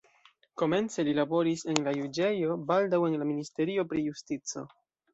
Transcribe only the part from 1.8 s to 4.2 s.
la juĝejo, baldaŭ en la ministerio pri